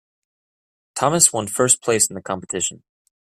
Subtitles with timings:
[0.95, 2.81] Thomas one first place in the competition.